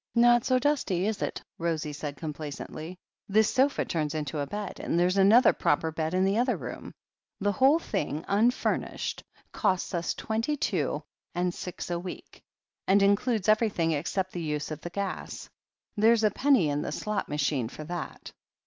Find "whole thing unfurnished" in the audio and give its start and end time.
7.51-9.23